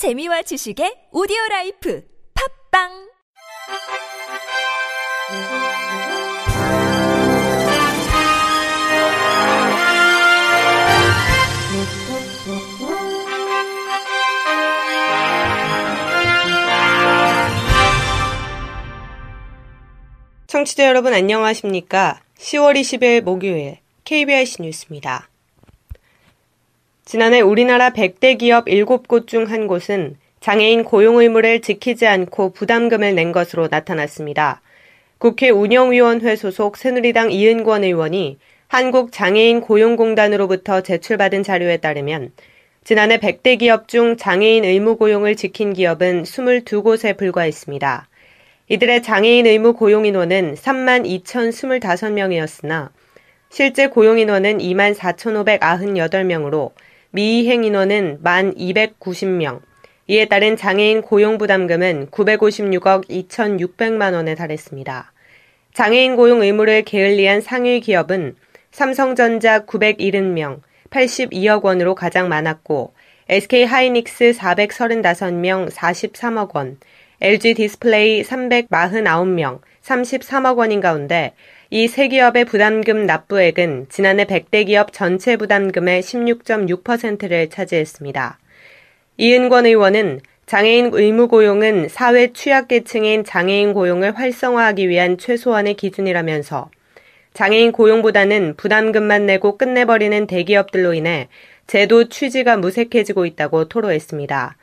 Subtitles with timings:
[0.00, 2.02] 재미와 지식의 오디오 라이프
[2.72, 2.88] 팝빵
[20.46, 22.22] 청취자 여러분 안녕하십니까?
[22.38, 25.29] 10월 20일 목요일 KBIC 뉴스입니다.
[27.10, 33.32] 지난해 우리나라 100대 기업 7곳 중 한 곳은 장애인 고용 의무를 지키지 않고 부담금을 낸
[33.32, 34.60] 것으로 나타났습니다.
[35.18, 42.30] 국회 운영위원회 소속 새누리당 이은권 의원이 한국장애인 고용공단으로부터 제출받은 자료에 따르면
[42.84, 48.08] 지난해 100대 기업 중 장애인 의무 고용을 지킨 기업은 22곳에 불과했습니다.
[48.68, 52.90] 이들의 장애인 의무 고용 인원은 3만 2,025명이었으나
[53.48, 56.70] 실제 고용 인원은 2만 4,598명으로
[57.12, 59.60] 미이행 인원은 1만 290명.
[60.06, 65.12] 이에 따른 장애인 고용 부담금은 956억 2,600만 원에 달했습니다.
[65.74, 68.36] 장애인 고용 의무를 게을리한 상위 기업은
[68.70, 72.94] 삼성전자 970명, 82억 원으로 가장 많았고
[73.28, 76.78] SK 하이닉스 435명 43억 원,
[77.20, 81.32] LG 디스플레이 349명 33억 원인 가운데
[81.72, 88.40] 이 세 기업의 부담금 납부액은 지난해 100대 기업 전체 부담금의 16.6%를 차지했습니다.
[89.16, 96.70] 이은권 의원은 장애인 의무 고용은 사회 취약계층인 장애인 고용을 활성화하기 위한 최소한의 기준이라면서
[97.34, 101.28] 장애인 고용보다는 부담금만 내고 끝내버리는 대기업들로 인해
[101.68, 104.56] 제도 취지가 무색해지고 있다고 토로했습니다.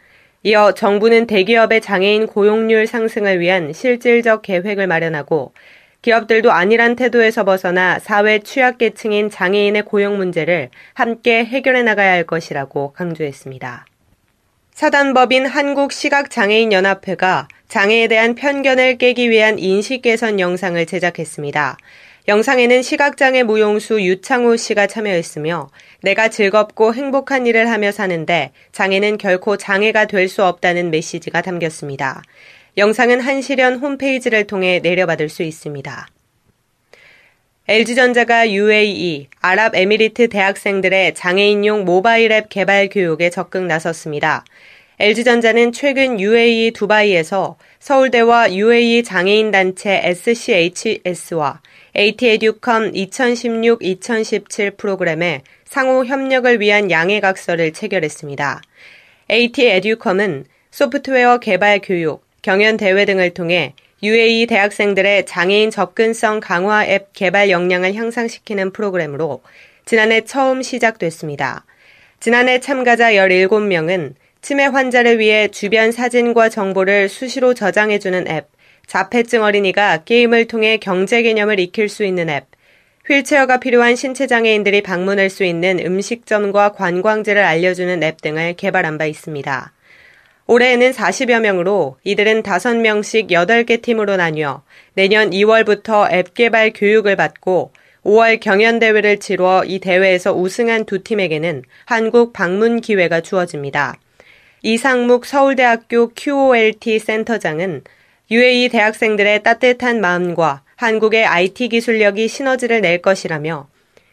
[0.43, 5.53] 이어 정부는 대기업의 장애인 고용률 상승을 위한 실질적 계획을 마련하고
[6.01, 13.85] 기업들도 아니란 태도에서 벗어나 사회 취약계층인 장애인의 고용 문제를 함께 해결해 나가야 할 것이라고 강조했습니다.
[14.73, 21.77] 사단법인 한국시각장애인연합회가 장애에 대한 편견을 깨기 위한 인식 개선 영상을 제작했습니다.
[22.27, 25.69] 영상에는 시각장애 무용수 유창호 씨가 참여했으며
[26.03, 32.21] 내가 즐겁고 행복한 일을 하며 사는데 장애는 결코 장애가 될 수 없다는 메시지가 담겼습니다.
[32.77, 36.07] 영상은 한시련 홈페이지를 통해 내려받을 수 있습니다.
[37.67, 44.45] LG전자가 UAE, 아랍에미리트 대학생들의 장애인용 모바일 앱 개발 교육에 적극 나섰습니다.
[44.99, 51.61] LG전자는 최근 UAE 두바이에서 서울대와 UAE 장애인 단체 SCHS와
[51.95, 58.61] AT에듀컴 2016-2017 프로그램에 상호 협력을 위한 양해각서를 체결했습니다.
[59.31, 67.49] AT에듀컴은 소프트웨어 개발 교육, 경연 대회 등을 통해 UAE 대학생들의 장애인 접근성 강화 앱 개발
[67.49, 69.41] 역량을 향상시키는 프로그램으로
[69.83, 71.65] 지난해 처음 시작됐습니다.
[72.21, 78.47] 지난해 참가자 17명은 치매 환자를 위해 주변 사진과 정보를 수시로 저장해주는 앱,
[78.85, 82.45] 자폐증 어린이가 게임을 통해 경제 개념을 익힐 수 있는 앱,
[83.09, 89.73] 휠체어가 필요한 신체장애인들이 방문할 수 있는 음식점과 관광지를 알려주는 앱 등을 개발한 바 있습니다.
[90.47, 94.63] 올해에는 40여 명으로 이들은 5명씩 8개 팀으로 나뉘어
[94.93, 97.73] 내년 2월부터 앱 개발 교육을 받고
[98.05, 103.97] 5월 경연대회를 치루어 이 대회에서 우승한 두 팀에게는 한국 방문 기회가 주어집니다.
[104.63, 107.83] 이상묵 서울대학교 QOLT 센터장은
[108.31, 113.67] UAE 대학생들의 따뜻한 마음과 한국의 IT 기술력이 시너지를 낼 것이라며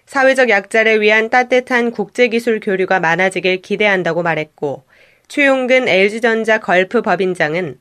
[0.06, 4.84] 사회적 약자를 위한 따뜻한 국제기술 교류가 많아지길 기대한다고 말했고
[5.28, 7.78] 최용근 LG전자 걸프 법인장은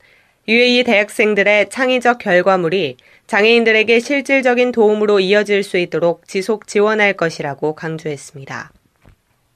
[0.47, 8.71] UAE 대학생들의 창의적 결과물이 장애인들에게 실질적인 도움으로 이어질 수 있도록 지속 지원할 것이라고 강조했습니다.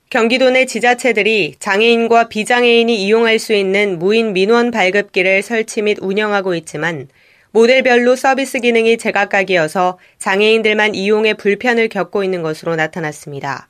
[0.10, 7.10] 경기도 내 지자체들이 장애인과 비장애인이 이용할 수 있는 무인 민원 발급기를 설치 및 운영하고 있지만
[7.52, 13.68] 모델별로 서비스 기능이 제각각이어서 장애인들만 이용에 불편을 겪고 있는 것으로 나타났습니다.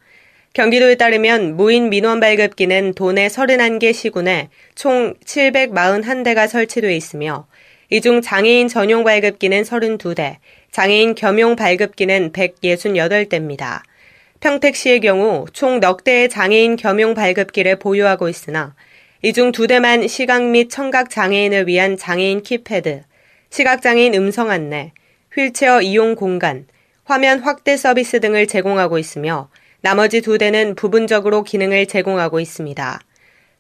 [0.58, 7.46] 경기도에 따르면 무인 민원 발급기는 도내 31개 시군에 총 741대가 설치돼 있으며
[7.92, 10.38] 이 중 장애인 전용 발급기는 32대,
[10.72, 13.82] 장애인 겸용 발급기는 168대입니다.
[14.40, 18.74] 평택시의 경우 총 넉 대의 장애인 겸용 발급기를 보유하고 있으나
[19.22, 23.04] 이 중 두 대만 시각 및 청각 장애인을 위한 장애인 키패드,
[23.52, 24.92] 시각장애인 음성 안내,
[25.36, 26.66] 휠체어 이용 공간,
[27.04, 29.50] 화면 확대 서비스 등을 제공하고 있으며
[29.82, 33.00] 나머지 두 대는 부분적으로 기능을 제공하고 있습니다.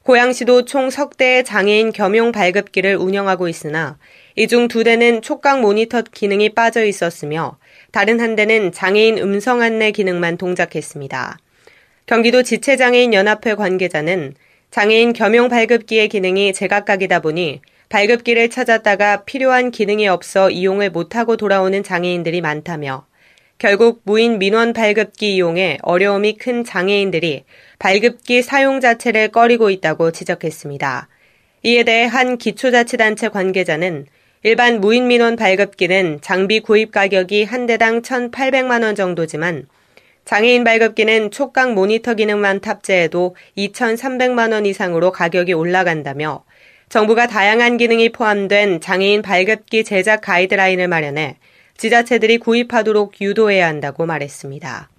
[0.03, 3.97] 고양시도 총 석 대의 장애인 겸용 발급기를 운영하고 있으나
[4.35, 7.57] 이 중 두 대는 촉각 모니터 기능이 빠져 있었으며
[7.91, 11.37] 다른 한 대는 장애인 음성 안내 기능만 동작했습니다.
[12.05, 14.33] 경기도 지체장애인 연합회 관계자는
[14.71, 22.41] 장애인 겸용 발급기의 기능이 제각각이다 보니 발급기를 찾았다가 필요한 기능이 없어 이용을 못하고 돌아오는 장애인들이
[22.41, 23.05] 많다며
[23.59, 27.43] 결국 무인 민원 발급기 이용에 어려움이 큰 장애인들이
[27.79, 31.07] 발급기 사용 자체를 꺼리고 있다고 지적했습니다.
[31.63, 34.05] 이에 대해 한 기초자치단체 관계자는
[34.43, 39.67] 일반 무인 민원 발급기는 장비 구입 가격이 한 대당 1,800만 원 정도지만
[40.23, 46.43] 장애인 발급기는 촉각 모니터 기능만 탑재해도 2,300만 원 이상으로 가격이 올라간다며
[46.89, 51.37] 정부가 다양한 기능이 포함된 장애인 발급기 제작 가이드라인을 마련해
[51.77, 54.89] 지자체들이 구입하도록 유도해야 한다고 말했습니다.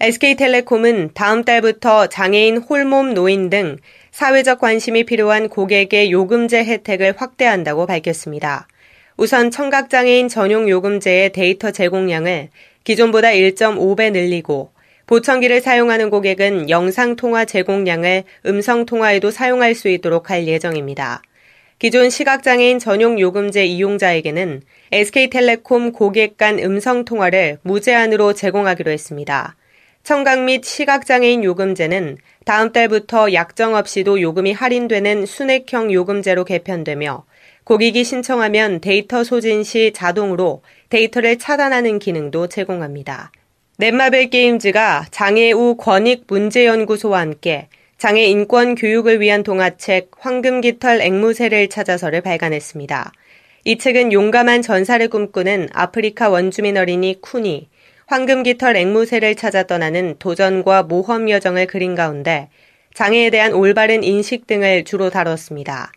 [0.00, 3.76] SK텔레콤은 다음 달부터 장애인 홀몸 노인 등
[4.10, 8.66] 사회적 관심이 필요한 고객의 요금제 혜택을 확대한다고 밝혔습니다.
[9.16, 12.48] 우선 청각장애인 전용 요금제의 데이터 제공량을
[12.82, 14.72] 기존보다 1.5배 늘리고
[15.06, 21.22] 보청기를 사용하는 고객은 영상통화 제공량을 음성통화에도 사용할 수 있도록 할 예정입니다.
[21.82, 24.62] 기존 시각장애인 전용 요금제 이용자에게는
[24.92, 29.56] SK텔레콤 고객 간 음성통화를 무제한으로 제공하기로 했습니다.
[30.04, 37.24] 청각 및 시각장애인 요금제는 다음 달부터 약정 없이도 요금이 할인되는 순액형 요금제로 개편되며
[37.64, 43.32] 고객이 신청하면 데이터 소진 시 자동으로 데이터를 차단하는 기능도 제공합니다.
[43.78, 47.66] 넷마벨 게임즈가 장애우 권익 문제연구소와 함께
[48.02, 53.12] 장애 인권 교육을 위한 동화책 황금깃털 앵무새를 찾아서를 발간했습니다.
[53.62, 57.68] 이 책은 용감한 전사를 꿈꾸는 아프리카 원주민 어린이 쿠니,
[58.06, 62.48] 황금깃털 앵무새를 찾아 떠나는 도전과 모험 여정을 그린 가운데
[62.92, 65.92] 장애에 대한 올바른 인식 등을 주로 다뤘습니다.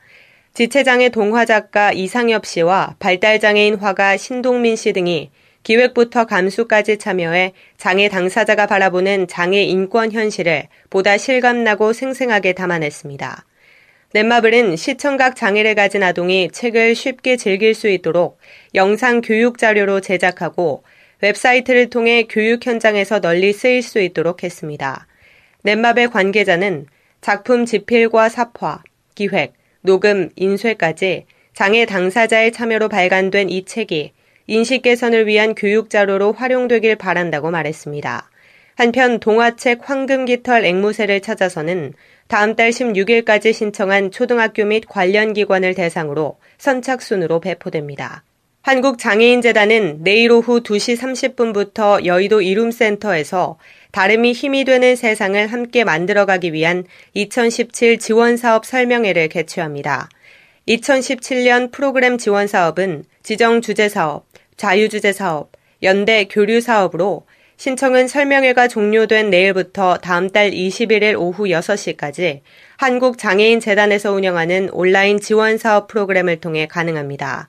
[0.54, 5.32] 지체장애 동화 작가 이상엽 씨와 발달장애인 화가 신동민 씨 등이
[5.66, 13.46] 기획부터 감수까지 참여해 장애 당사자가 바라보는 장애 인권 현실을 보다 실감나고 생생하게 담아냈습니다.
[14.14, 18.38] 넷마블은 시청각 장애를 가진 아동이 책을 쉽게 즐길 수 있도록
[18.76, 20.84] 영상 교육 자료로 제작하고
[21.22, 25.08] 웹사이트를 통해 교육 현장에서 널리 쓰일 수 있도록 했습니다.
[25.64, 26.86] 넷마블 관계자는
[27.22, 28.84] 작품 집필과 삽화,
[29.16, 31.26] 기획, 녹음, 인쇄까지
[31.56, 34.14] 장애 당사자의 참여로 발간된 이 책이
[34.48, 38.30] 인식 개선을 위한 교육 자료로 활용되길 바란다고 말했습니다.
[38.76, 41.94] 한편 동화책 황금깃털 앵무새를 찾아서는
[42.28, 48.24] 다음 달 16일까지 신청한 초등학교 및 관련 기관을 대상으로 선착순으로 배포됩니다.
[48.64, 53.60] 한국장애인재단은 내일 오후 2시 30분부터 여의도 이룸센터에서
[53.92, 56.84] 다름이 힘이 되는 세상을 함께 만들어가기 위한
[57.14, 60.10] 2017 지원사업 설명회를 개최합니다.
[60.68, 64.26] 2017년 프로그램 지원 사업은 지정 주제 사업,
[64.58, 65.52] 자유주제 사업,
[65.84, 67.26] 연대 교류 사업으로
[67.58, 72.42] 신청은 설명회가 종료된 내일부터 다음 달 21일 오후 6시까지
[72.78, 77.48] 한국장애인재단에서 운영하는 온라인 지원 사업 프로그램을 통해 가능합니다.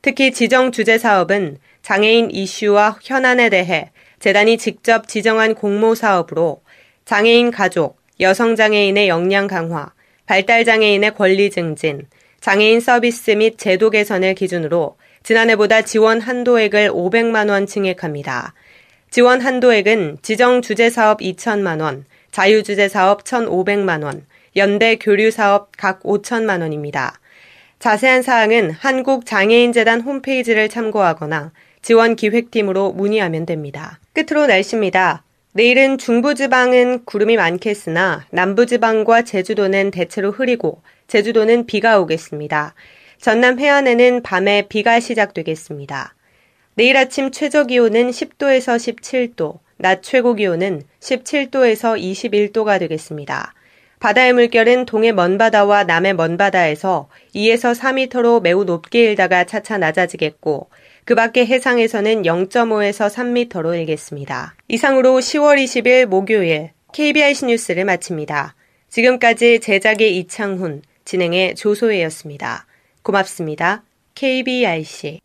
[0.00, 6.62] 특히 지정 주제 사업은 장애인 이슈와 현안에 대해 재단이 직접 지정한 공모 사업으로
[7.04, 9.92] 장애인 가족, 여성장애인의 역량 강화,
[10.26, 12.06] 발달장애인의 권리 증진,
[12.40, 18.52] 장애인 서비스 및 제도 개선을 기준으로 지난해보다 지원 한도액을 500만 원 증액합니다.
[19.10, 25.70] 지원 한도액은 지정 주제 사업 2천만 원, 자유 주제 사업 1,500만 원, 연대 교류 사업
[25.78, 27.18] 각 5천만 원입니다.
[27.78, 34.00] 자세한 사항은 한국장애인재단 홈페이지를 참고하거나 지원 기획팀으로 문의하면 됩니다.
[34.12, 35.24] 끝으로 날씨입니다.
[35.52, 42.74] 내일은 중부지방은 구름이 많겠으나 남부지방과 제주도는 대체로 흐리고 제주도는 비가 오겠습니다.
[43.24, 46.14] 전남 해안에는 밤에 비가 시작되겠습니다.
[46.74, 53.54] 내일 아침 최저 기온은 10도에서 17도, 낮 최고 기온은 17도에서 21도가 되겠습니다.
[53.98, 60.68] 바다의 물결은 동해 먼바다와 남해 먼바다에서 2에서 4m로 매우 높게 일다가 차차 낮아지겠고,
[61.06, 64.54] 그 밖의 해상에서는 0.5에서 3m로 일겠습니다.
[64.68, 68.54] 이상으로 10월 20일 목요일 KBIC 뉴스를 마칩니다.
[68.90, 72.66] 지금까지 제작의 이창훈, 진행의 조소혜였습니다.
[73.04, 73.84] 고맙습니다.
[74.16, 75.20] KBIC